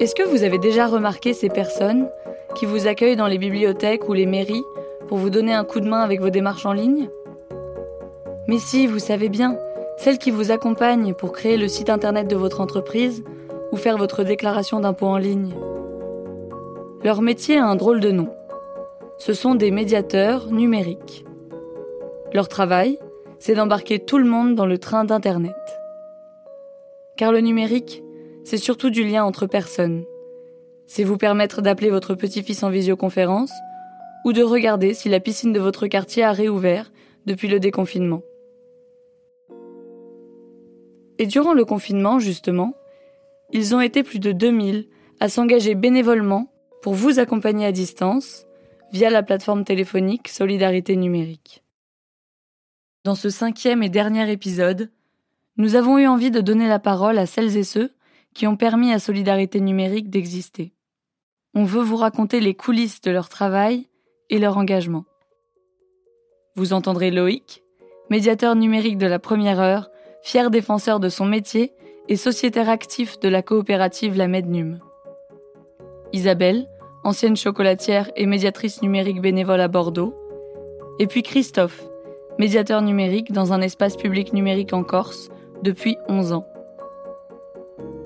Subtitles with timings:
[0.00, 2.08] Est-ce que vous avez déjà remarqué ces personnes
[2.54, 4.64] qui vous accueillent dans les bibliothèques ou les mairies
[5.08, 7.10] pour vous donner un coup de main avec vos démarches en ligne?
[8.48, 9.58] Mais si, vous savez bien,
[9.98, 13.22] celles qui vous accompagnent pour créer le site internet de votre entreprise
[13.72, 15.52] ou faire votre déclaration d'impôt en ligne.
[17.04, 18.30] Leur métier a un drôle de nom.
[19.18, 21.26] Ce sont des médiateurs numériques.
[22.32, 22.98] Leur travail,
[23.38, 25.52] c'est d'embarquer tout le monde dans le train d'Internet.
[27.18, 28.02] Car le numérique,
[28.44, 30.04] c'est surtout du lien entre personnes.
[30.86, 33.52] C'est vous permettre d'appeler votre petit-fils en visioconférence
[34.24, 36.90] ou de regarder si la piscine de votre quartier a réouvert
[37.26, 38.22] depuis le déconfinement.
[41.18, 42.74] Et durant le confinement, justement,
[43.52, 44.88] ils ont été plus de 2000
[45.20, 46.50] à s'engager bénévolement
[46.82, 48.46] pour vous accompagner à distance
[48.92, 51.62] via la plateforme téléphonique Solidarité numérique.
[53.04, 54.90] Dans ce cinquième et dernier épisode,
[55.56, 57.92] nous avons eu envie de donner la parole à celles et ceux
[58.34, 60.72] qui ont permis à Solidarité numérique d'exister.
[61.54, 63.88] On veut vous raconter les coulisses de leur travail
[64.28, 65.04] et leur engagement.
[66.56, 67.62] Vous entendrez Loïc,
[68.10, 69.90] médiateur numérique de la première heure,
[70.22, 71.72] fier défenseur de son métier
[72.08, 74.80] et sociétaire actif de la coopérative La Mednum.
[76.12, 76.68] Isabelle,
[77.04, 80.14] ancienne chocolatière et médiatrice numérique bénévole à Bordeaux.
[80.98, 81.82] Et puis Christophe,
[82.38, 85.30] médiateur numérique dans un espace public numérique en Corse
[85.62, 86.49] depuis 11 ans.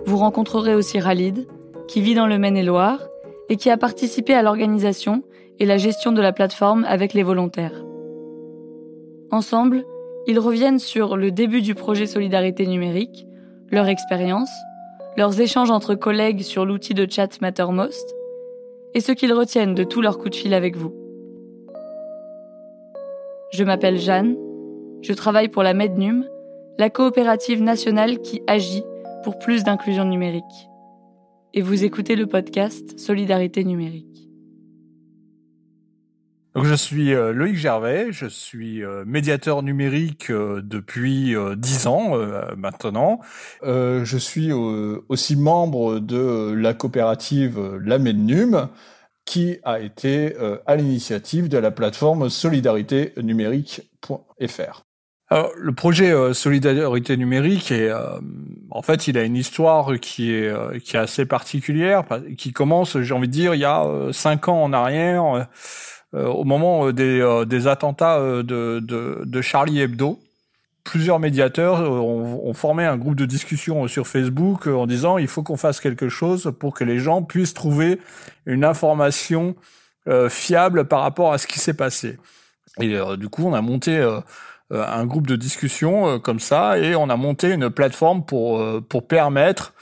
[0.06, 1.46] Vous rencontrerez aussi Ralid,
[1.88, 3.00] qui vit dans le Maine-et-Loire
[3.48, 5.22] et qui a participé à l'organisation
[5.58, 7.84] et la gestion de la plateforme avec les volontaires.
[9.30, 9.84] Ensemble,
[10.26, 13.26] ils reviennent sur le début du projet Solidarité numérique,
[13.70, 14.50] leur expérience,
[15.16, 18.14] leurs échanges entre collègues sur l'outil de chat Mattermost
[18.94, 20.94] et ce qu'ils retiennent de tous leurs coups de fil avec vous.
[23.52, 24.36] Je m'appelle Jeanne,
[25.02, 26.24] je travaille pour la Mednum,
[26.78, 28.84] la coopérative nationale qui agit
[29.24, 30.68] pour plus d'inclusion numérique.
[31.54, 34.14] Et vous écoutez le podcast Solidarité numérique
[36.62, 42.16] je suis euh, Loïc Gervais, je suis euh, médiateur numérique euh, depuis dix ans
[42.56, 43.18] maintenant.
[43.62, 48.68] je suis aussi membre de la coopérative La Mednum,
[49.24, 54.84] qui a été à l'initiative de la plateforme solidarité numérique.fr.
[55.30, 57.90] Alors, le projet Solidarité numérique est,
[58.70, 62.04] en fait, il a une histoire qui est qui est assez particulière,
[62.36, 65.46] qui commence, j'ai envie de dire, il y a cinq ans en arrière
[66.14, 70.20] euh, au moment euh, des, euh, des attentats de, de, de, Charlie Hebdo.
[70.84, 75.42] Plusieurs médiateurs ont, ont, formé un groupe de discussion sur Facebook en disant il faut
[75.42, 78.00] qu'on fasse quelque chose pour que les gens puissent trouver
[78.46, 79.56] une information
[80.28, 82.18] fiable par rapport à ce qui s'est passé.
[82.78, 84.06] Et du coup, on a monté
[84.74, 89.74] un groupe de discussion comme ça et on a monté une plateforme pour pour permettre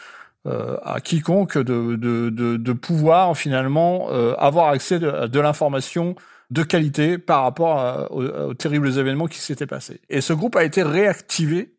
[0.44, 6.16] euh, à quiconque de, de, de, pouvoir finalement euh, avoir accès de, de l'information
[6.50, 10.00] de qualité par rapport aux, terribles événements qui s'étaient passés.
[10.10, 11.74] Et ce groupe a été réactivé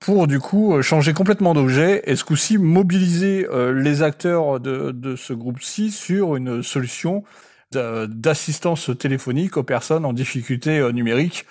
[0.00, 5.16] pour du coup changer complètement d'objet et ce coup-ci mobiliser euh, les acteurs de, de
[5.16, 7.24] ce groupe-ci sur une solution
[7.72, 11.46] d'assistance téléphonique aux personnes en difficulté numérique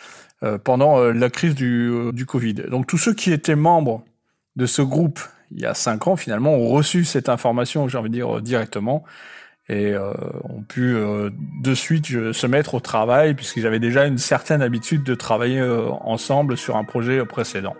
[0.63, 2.53] pendant la crise du, du Covid.
[2.69, 4.03] Donc tous ceux qui étaient membres
[4.55, 5.19] de ce groupe
[5.55, 8.41] il y a cinq ans, finalement, ont reçu cette information, j'ai envie de dire, euh,
[8.41, 9.03] directement,
[9.69, 11.29] et euh, ont pu euh,
[11.61, 15.61] de suite se mettre au travail, puisqu'ils avaient déjà une certaine habitude de travailler
[16.01, 17.75] ensemble sur un projet précédent.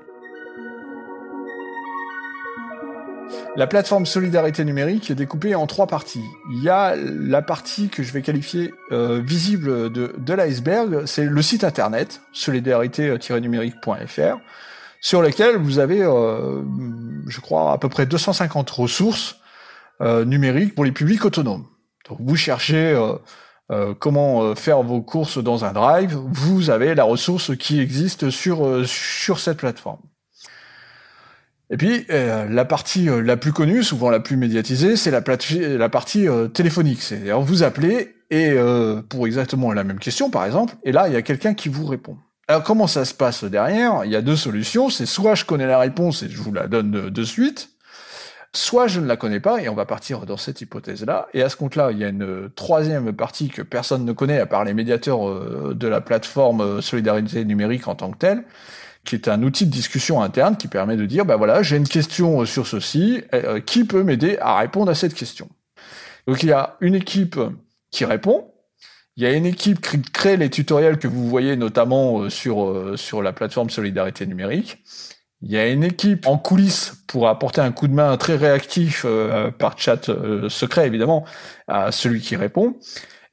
[3.56, 6.26] La plateforme Solidarité numérique est découpée en trois parties.
[6.52, 11.42] Il y a la partie que je vais qualifier visible de, de l'iceberg, c'est le
[11.42, 14.40] site internet solidarité-numérique.fr
[15.04, 16.64] sur lesquels vous avez, euh,
[17.28, 19.36] je crois, à peu près 250 ressources
[20.02, 21.66] euh, numériques pour les publics autonomes.
[22.10, 22.98] Donc vous cherchez
[23.70, 28.88] euh, comment faire vos courses dans un drive, vous avez la ressource qui existe sur
[28.88, 30.00] sur cette plateforme.
[31.74, 35.24] Et puis la partie la plus connue, souvent la plus médiatisée, c'est la,
[35.76, 37.02] la partie téléphonique.
[37.02, 38.56] C'est-à-dire vous appelez et
[39.10, 41.86] pour exactement la même question, par exemple, et là il y a quelqu'un qui vous
[41.86, 42.16] répond.
[42.50, 44.02] Alors comment ça se passe derrière?
[44.04, 44.90] Il y a deux solutions.
[44.90, 47.70] C'est soit je connais la réponse et je vous la donne de, suite,
[48.54, 51.28] soit je ne la connais pas et on va partir dans cette hypothèse-là.
[51.34, 54.46] Et à ce compte-là, il y a une troisième partie que personne ne connaît à
[54.46, 58.44] part les médiateurs euh, de la plateforme euh, Solidarité numérique en tant que telle,
[59.06, 61.88] qui est un outil de discussion interne qui permet de dire, bah voilà, j'ai une
[61.88, 65.50] question sur ceci, euh, qui peut m'aider à répondre à cette question
[66.28, 67.40] Donc il y a une équipe
[67.92, 68.52] qui répond,
[69.16, 72.64] il y a une équipe qui crée les tutoriels que vous voyez notamment euh, sur,
[72.64, 74.80] euh, sur la plateforme Solidarité numérique.
[75.46, 79.04] Il y a une équipe en coulisses pour apporter un coup de main très réactif
[79.06, 81.26] euh, par chat euh, secret évidemment
[81.68, 82.78] à celui qui répond.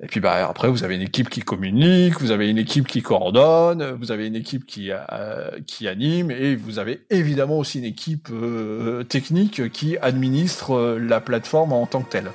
[0.02, 3.02] Et puis bah après vous avez une équipe qui communique, vous avez une équipe qui
[3.02, 7.84] coordonne, vous avez une équipe qui euh, qui anime et vous avez évidemment aussi une
[7.84, 12.30] équipe euh, technique qui administre euh, la plateforme en tant que telle.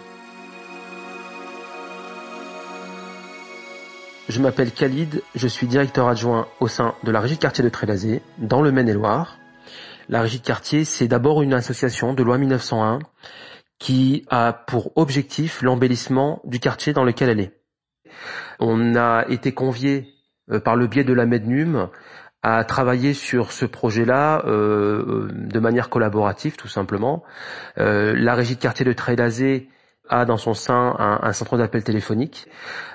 [4.30, 7.70] Je m'appelle Khalid, je suis directeur adjoint au sein de la régie de quartier de
[7.70, 9.38] Trélazé, dans le Maine-et-Loire.
[10.08, 13.00] La régie de quartier, c'est d'abord une association de loi 1901
[13.80, 17.60] qui a pour objectif l'embellissement du quartier dans lequel elle est.
[18.60, 20.14] On a été convié
[20.52, 21.90] euh, par le biais de la Mednum
[22.44, 27.24] à travailler sur ce projet-là euh, de manière collaborative, tout simplement.
[27.80, 29.70] Euh, la régie de quartier de Trélazé
[30.08, 32.48] a dans son sein un, un centre d'appel téléphonique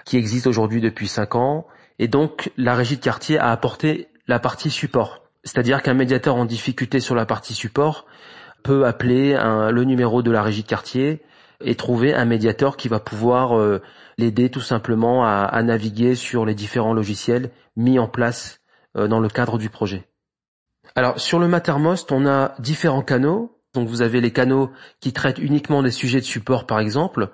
[0.05, 1.67] qui existe aujourd'hui depuis cinq ans.
[1.99, 5.30] Et donc, la régie de quartier a apporté la partie support.
[5.45, 8.07] C'est-à-dire qu'un médiateur en difficulté sur la partie support
[8.63, 11.23] peut appeler le numéro de la régie de quartier
[11.63, 13.83] et trouver un médiateur qui va pouvoir euh,
[14.19, 18.61] l'aider tout simplement à, naviguer sur les différents logiciels mis en place
[18.97, 20.09] euh, dans le cadre du projet.
[20.95, 23.57] Alors sur le Mattermost, on a différents canaux.
[23.73, 27.31] Donc vous avez les canaux qui traitent uniquement des sujets de support par exemple,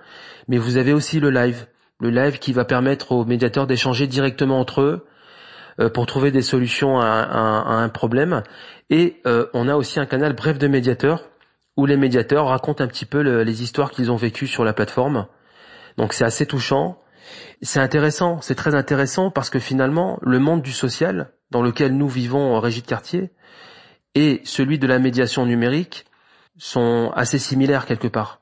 [0.48, 1.66] mais vous avez aussi le live.
[1.98, 5.06] Le live qui va permettre aux médiateurs d'échanger directement entre eux,
[5.92, 8.42] pour trouver des solutions à, un problème.
[8.90, 11.28] Et euh, on a aussi un canal bref de médiateurs
[11.76, 15.26] où les médiateurs racontent un petit peu les histoires qu'ils ont vécues sur la plateforme.
[15.98, 16.98] Donc c'est assez touchant.
[17.60, 22.08] C'est intéressant, c'est très intéressant parce que finalement, le monde du social dans lequel nous
[22.08, 23.30] vivons en régie de quartier
[24.14, 26.06] et celui de la médiation numérique
[26.56, 28.40] sont assez similaires quelque part,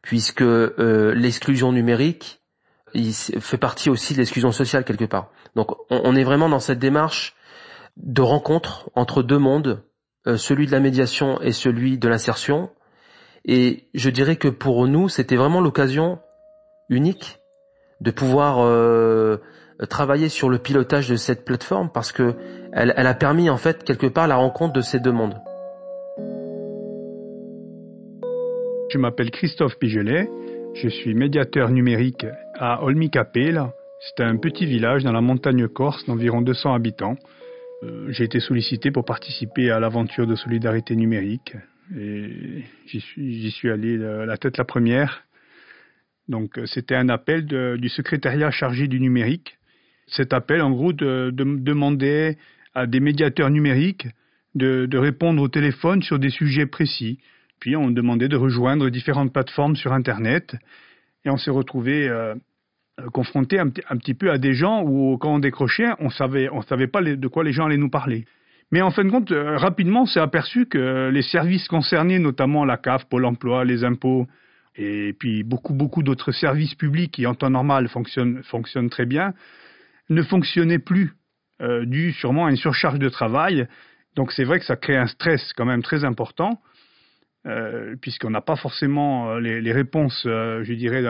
[0.00, 2.41] puisque euh, l'exclusion numérique
[2.94, 5.30] il fait partie aussi de l'exclusion sociale quelque part.
[5.56, 7.34] Donc on, est vraiment dans cette démarche
[7.96, 9.82] de rencontre entre deux mondes,
[10.26, 12.70] euh, celui de la médiation et celui de l'insertion.
[13.44, 16.20] Et je dirais que pour nous, c'était vraiment l'occasion
[16.88, 17.38] unique
[18.00, 19.38] de pouvoir euh,
[19.88, 22.34] travailler sur le pilotage de cette plateforme parce que
[22.72, 25.38] elle, a permis en fait quelque part la rencontre de ces deux mondes.
[28.90, 30.28] Je m'appelle Christophe Pigelet,
[30.74, 32.26] je suis médiateur numérique
[32.62, 33.60] à Olmicapel.
[34.00, 37.16] C'est un petit village dans la montagne corse d'environ 200 habitants.
[37.82, 41.56] Euh, j'ai été sollicité pour participer à l'aventure de solidarité numérique
[41.96, 45.24] et j'y suis, suis, allé la tête la première.
[46.28, 49.58] Donc euh, c'était un appel du secrétariat chargé du numérique.
[50.06, 52.38] Cet appel, en gros, de, demandait
[52.74, 54.06] à des médiateurs numériques
[54.54, 57.18] de, répondre au téléphone sur des sujets précis.
[57.58, 60.54] Puis on demandait de rejoindre différentes plateformes sur Internet
[61.24, 62.34] et on s'est retrouvé euh,
[63.12, 66.86] confronté un, petit peu à des gens où quand on décrochait, on savait, on savait
[66.86, 68.26] pas de quoi les gens allaient nous parler.
[68.70, 72.64] Mais en fin de compte, euh, rapidement, on s'est aperçu que les services concernés, notamment
[72.64, 74.26] la CAF, Pôle Emploi, les impôts,
[74.76, 79.34] et puis beaucoup beaucoup d'autres services publics qui en temps normal fonctionnent, fonctionnent très bien,
[80.08, 81.12] ne fonctionnaient plus,
[81.60, 83.66] euh, dû sûrement à une surcharge de travail.
[84.16, 86.60] Donc c'est vrai que ça crée un stress quand même très important.
[87.44, 91.02] Euh, puisqu'on n'a pas forcément euh, les, réponses, euh, je dirais,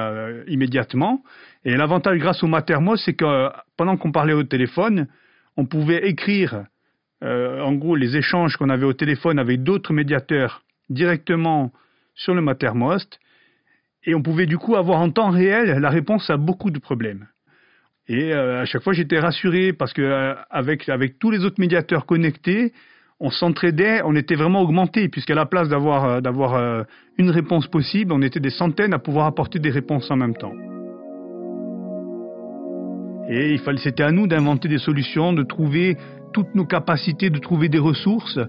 [0.46, 1.22] immédiatement.
[1.66, 5.08] Et l'avantage grâce au Matermo, c'est que pendant qu'on parlait au téléphone,
[5.58, 6.64] on pouvait écrire,
[7.20, 11.70] en gros, les échanges qu'on avait au téléphone avec d'autres médiateurs directement
[12.14, 13.20] sur le Matermost,
[14.04, 17.28] et on pouvait du coup avoir en temps réel la réponse à beaucoup de problèmes.
[18.08, 22.72] Et à chaque fois, j'étais rassuré parce que avec, avec tous les autres médiateurs connectés,
[23.22, 26.84] on s'entraidait, on était vraiment augmenté, puisqu'à la place d'avoir euh, euh,
[27.18, 30.52] une réponse possible, on était des centaines à pouvoir apporter des réponses en même temps.
[33.28, 35.96] Et il fallait, c'était à nous d'inventer des solutions, de trouver
[36.32, 38.40] toutes nos capacités, de trouver des ressources.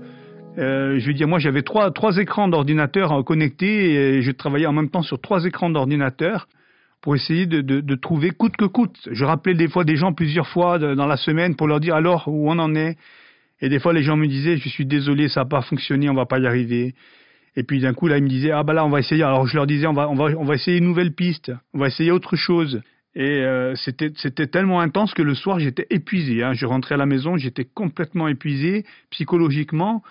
[0.57, 4.89] Euh, je veux dire, moi j'avais trois, écrans d'ordinateur connectés et je travaillais en même
[4.89, 6.47] temps sur trois écrans d'ordinateur
[7.01, 8.97] pour essayer de, trouver coûte que coûte.
[9.11, 12.27] Je rappelais des fois des gens plusieurs fois dans la semaine pour leur dire alors
[12.27, 12.97] où on en est,
[13.63, 16.13] et des fois, les gens me disaient, je suis désolé, ça n'a pas fonctionné, on
[16.13, 16.95] va pas y arriver.
[17.55, 19.23] Et puis d'un coup, là, ils me disaient, ah bah là, on va essayer.
[19.23, 22.11] Alors je leur disais, on va, on va, essayer une nouvelle piste, on va essayer
[22.11, 22.81] autre chose.
[23.15, 26.43] Et euh, c'était, c'était tellement intense que le soir, j'étais épuisé.
[26.43, 26.51] Hein.
[26.51, 30.03] Je rentrais à la maison, j'étais complètement épuisé psychologiquement.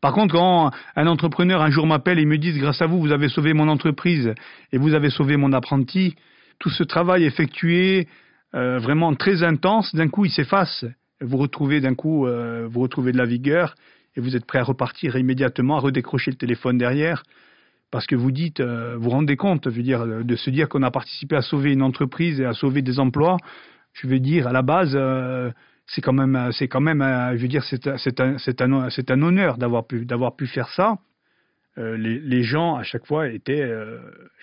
[0.00, 3.10] Par contre, quand un entrepreneur un jour m'appelle et me dit, grâce à vous, vous
[3.10, 4.32] avez sauvé mon entreprise
[4.70, 6.14] et vous avez sauvé mon apprenti,
[6.60, 8.06] tout ce travail effectué,
[8.54, 10.84] euh, vraiment très intense, d'un coup, il s'efface
[11.22, 13.74] vous retrouvez d'un coup, euh, vous retrouvez de la vigueur
[14.16, 17.22] et vous êtes prêt à repartir immédiatement, à redécrocher le téléphone derrière,
[17.90, 20.82] parce que vous dites, euh, vous rendez compte, je veux dire, de se dire qu'on
[20.82, 23.36] a participé à sauver une entreprise et à sauver des emplois.
[23.94, 25.50] Je veux dire, à la base, euh,
[25.86, 27.02] c'est quand même, c'est quand même,
[27.36, 30.98] je veux dire, c'est un, honneur d'avoir pu, faire ça.
[31.78, 33.98] Euh, les, gens à chaque fois étaient, euh,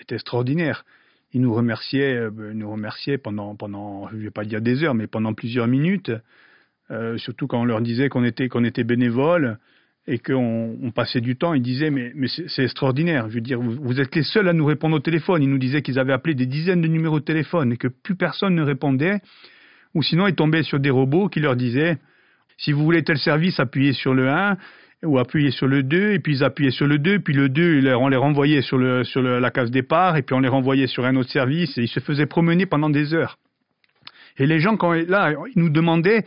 [0.09, 0.83] extraordinaires.
[1.31, 5.05] Ils nous remerciaient, euh, nous remerciaient pendant, pendant, je vais pas dire des heures, mais
[5.05, 6.11] pendant plusieurs minutes.
[7.17, 9.57] Surtout quand on leur disait qu'on était, qu'on était bénévole
[10.07, 13.29] et qu'on on passait du temps, ils disaient mais, mais c'est extraordinaire.
[13.29, 15.43] Je veux dire, vous, vous, êtes les seuls à nous répondre au téléphone.
[15.43, 18.15] Ils nous disaient qu'ils avaient appelé des dizaines de numéros de téléphone et que plus
[18.15, 19.19] personne ne répondait.
[19.93, 21.97] Ou sinon, ils tombaient sur des robots qui leur disaient
[22.59, 24.57] si vous voulez tel service, appuyez sur le 1
[25.03, 27.93] ou appuyez sur le 2, et puis ils appuyaient sur le 2, puis le 2,
[27.95, 31.05] on les renvoyait sur, le, sur la case départ, et puis on les renvoyait sur
[31.05, 33.37] un autre service, et ils se faisaient promener pendant des heures.
[34.37, 36.25] Et les gens, quand là, ils nous demandaient,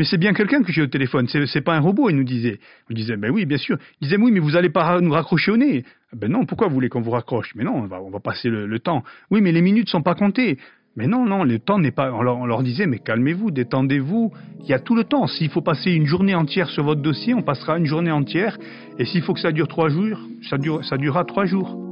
[0.00, 2.58] mais c'est bien quelqu'un que j'ai au téléphone, c'est pas un robot, ils nous disaient.
[2.90, 3.76] On disait, ben oui, bien sûr.
[4.00, 5.84] Ils disaient, oui, mais vous allez pas nous raccrocher au nez.
[6.14, 7.52] Ben non, pourquoi vous voulez qu'on vous raccroche?
[7.54, 9.04] Mais non, on va, passer le, temps.
[9.30, 10.56] Oui, mais les minutes sont pas comptées.
[10.96, 12.14] Mais non, non, le temps n'est pas.
[12.14, 14.32] On leur, disait, mais calmez-vous, détendez-vous.
[14.60, 15.26] Il y a tout le temps.
[15.26, 18.56] S'il faut passer une journée entière sur votre dossier, on passera une journée entière.
[18.98, 21.89] Et s'il faut que ça dure trois jours, ça, dure, ça durera trois jours.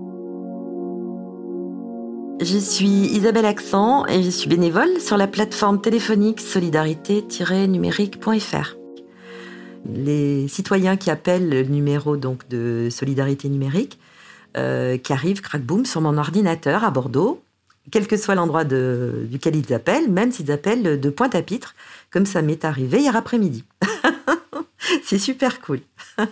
[2.40, 8.76] Je suis Isabelle Accent et je suis bénévole sur la plateforme téléphonique solidarité-numérique.fr.
[9.92, 13.98] Les citoyens qui appellent le numéro donc de Solidarité numérique,
[14.56, 17.42] euh, qui arrivent crack boom sur mon ordinateur à Bordeaux,
[17.90, 21.74] quel que soit l'endroit duquel ils appellent, même s'ils appellent de Pointe-à-Pitre,
[22.10, 23.64] comme ça m'est arrivé hier après-midi.
[25.02, 25.80] c'est super cool.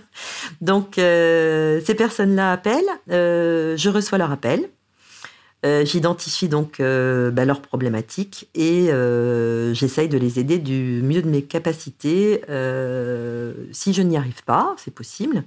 [0.61, 4.69] Donc, euh, ces personnes-là appellent, euh, je reçois leur appel,
[5.65, 8.87] euh, j'identifie donc bah, leurs problématiques et
[9.73, 12.43] j'essaye de les aider du mieux de mes capacités.
[13.73, 15.45] si je n'y arrive pas, c'est possible.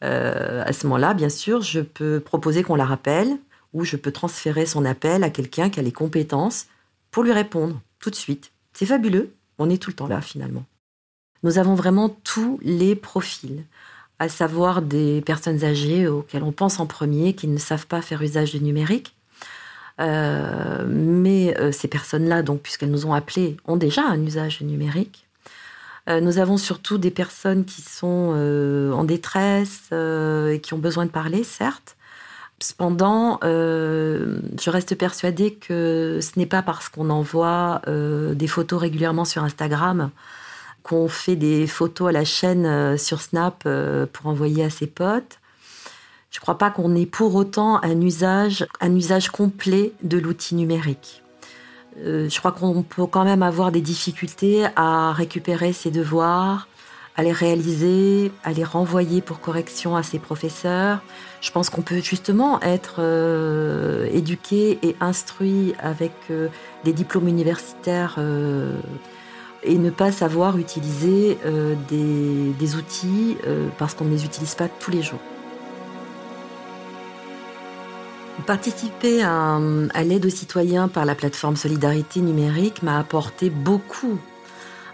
[0.00, 3.38] à ce moment-là, bien sûr, je peux proposer qu'on la rappelle
[3.72, 6.66] où je peux transférer son appel à quelqu'un qui a les compétences
[7.10, 8.52] pour lui répondre tout de suite.
[8.72, 10.64] C'est fabuleux, on est tout le temps là finalement.
[11.42, 13.64] Nous avons vraiment tous les profils,
[14.18, 18.22] à savoir des personnes âgées auxquelles on pense en premier, qui ne savent pas faire
[18.22, 19.14] usage du numérique.
[20.00, 25.26] Euh, mais euh, ces personnes-là, donc, puisqu'elles nous ont appelés, ont déjà un usage numérique.
[26.08, 28.34] Euh, nous avons surtout des personnes qui sont
[28.94, 31.96] en détresse et qui ont besoin de parler, certes,
[32.60, 39.42] Cependant, je reste persuadée que ce n'est pas parce qu'on envoie des photos régulièrement sur
[39.42, 40.10] Instagram
[40.82, 43.68] qu'on fait des photos à la chaîne sur Snap
[44.12, 45.40] pour envoyer à ses potes.
[46.34, 48.66] Je ne crois pas qu'on ait pour autant un usage,
[49.30, 51.22] complet de l'outil numérique.
[51.96, 56.66] je crois qu'on peut quand même avoir des difficultés à récupérer ses devoirs,
[57.16, 60.98] à les réaliser, à les renvoyer pour correction à ses professeurs.
[61.40, 66.48] Je pense qu'on peut justement être euh, éduqué et instruit avec euh,
[66.82, 68.76] des diplômes universitaires euh,
[69.62, 71.38] et ne pas savoir utiliser
[71.88, 73.36] des, outils
[73.78, 75.20] parce qu'on ne les utilise pas tous les jours.
[78.46, 79.58] Participer à,
[80.04, 84.18] l'aide aux citoyens par la plateforme Solidarité numérique m'a apporté beaucoup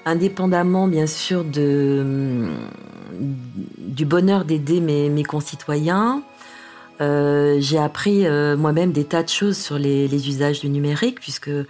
[0.06, 2.46] indépendamment bien sûr du
[4.04, 6.22] bonheur d'aider mes, concitoyens,
[7.00, 11.48] euh, j'ai appris euh, moi-même des tas de choses sur les, usages du numérique, puisque
[11.48, 11.64] euh,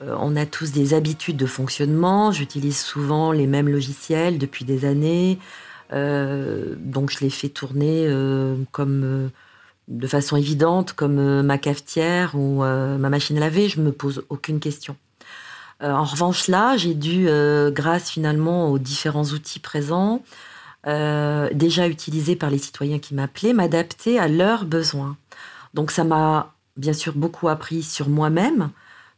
[0.00, 2.30] on a tous des habitudes de fonctionnement.
[2.30, 5.38] J'utilise souvent les mêmes logiciels depuis des années,
[5.90, 8.06] donc je les fais tourner
[8.72, 9.30] comme
[9.88, 13.68] de façon évidente, comme ma cafetière ou ma machine à laver.
[13.68, 14.96] Je me pose aucune question.
[15.82, 20.22] Euh, en revanche, là, j'ai dû, euh, grâce finalement aux différents outils présents,
[20.86, 25.16] euh, déjà utilisés par les citoyens qui m'appelaient, m'adapter à leurs besoins.
[25.74, 28.70] Donc ça m'a bien sûr beaucoup appris sur moi-même,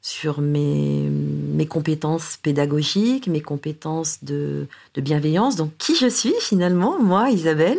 [0.03, 6.99] sur mes, mes, compétences pédagogiques, mes compétences de, de, bienveillance, donc qui je suis finalement,
[6.99, 7.79] moi, Isabelle,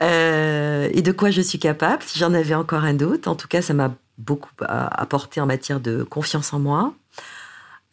[0.00, 3.28] euh, et de quoi je suis capable, si j'en avais encore un doute.
[3.28, 6.94] En tout cas, ça m'a beaucoup apporté en matière de confiance en moi.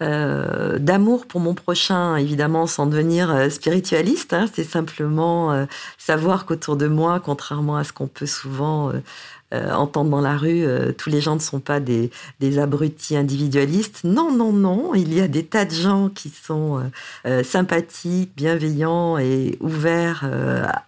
[0.02, 4.34] Euh, d'amour pour mon prochain, évidemment, sans devenir euh, spiritualiste.
[4.34, 5.68] Hein, c'est simplement
[6.10, 8.92] savoir qu'autour de moi, contrairement à ce qu'on peut souvent
[9.52, 10.64] entendre dans la rue,
[10.98, 12.12] tous les gens ne sont pas des,
[12.58, 14.02] abrutis individualistes.
[14.04, 14.94] Non, non, non.
[14.94, 16.82] Il y a des tas de gens qui sont
[17.44, 20.28] sympathiques, bienveillants et ouverts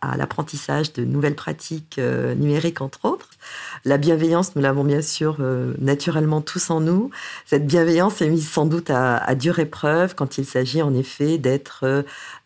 [0.01, 3.29] à l'apprentissage de nouvelles pratiques numériques, entre autres.
[3.83, 7.09] La bienveillance, nous l'avons bien sûr euh, naturellement tous en nous.
[7.47, 11.83] Cette bienveillance est mise sans doute à, dure épreuve quand il s'agit en effet d'être
[11.83, 12.03] euh,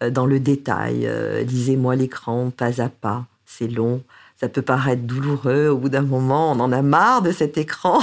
[0.09, 1.05] dans le détail.
[1.05, 4.01] Euh, lisez-moi l'écran pas à pas, c'est long.
[4.39, 5.69] Ça peut paraître douloureux.
[5.69, 7.99] Au bout d'un moment, on en a marre de cet écran.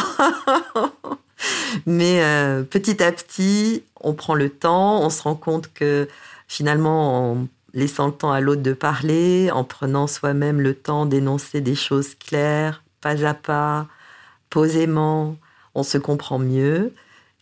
[1.86, 6.08] Mais euh, petit à petit, on prend le temps, on se rend compte que
[6.46, 11.60] finalement, en laissant le temps à l'autre de parler, en prenant soi-même le temps d'énoncer
[11.60, 13.86] des choses claires, pas à pas,
[14.50, 15.36] posément,
[15.74, 16.94] on se comprend mieux.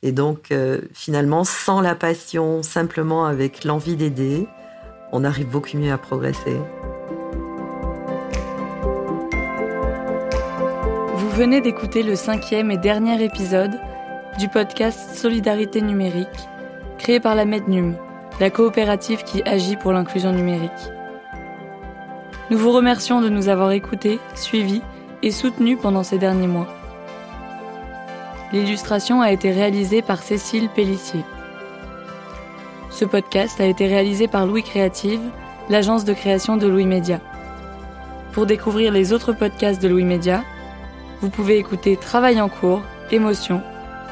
[0.03, 4.47] Et donc, euh, finalement, sans la passion, simplement avec l'envie d'aider,
[5.13, 6.57] on arrive beaucoup mieux à progresser.
[11.41, 13.81] Venez d'écouter le cinquième et dernier épisode
[14.39, 16.29] du podcast Solidarité numérique,
[16.99, 17.97] créé par la Mednum,
[18.41, 20.71] la coopérative qui agit pour l'inclusion numérique.
[22.51, 24.83] Nous vous remercions de nous avoir écoutés, suivis
[25.23, 26.69] et soutenus pendant ces derniers mois.
[28.53, 31.25] L'illustration a été réalisée par Cécile Pellissier.
[32.91, 35.23] Ce podcast a été réalisé par Louis Créative,
[35.71, 37.19] l'agence de création de Louis Média.
[38.33, 40.45] Pour découvrir les autres podcasts de Louis Média,
[41.21, 43.63] vous pouvez écouter Travail en cours, Émotion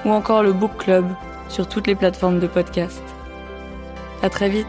[0.05, 1.07] ou encore le Book Club
[1.49, 3.03] sur toutes les plateformes de podcast.
[4.23, 4.67] À très vite!